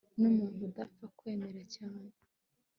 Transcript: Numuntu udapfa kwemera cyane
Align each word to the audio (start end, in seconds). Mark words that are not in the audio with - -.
Numuntu 0.19 0.61
udapfa 0.69 1.05
kwemera 1.17 1.61
cyane 1.75 2.09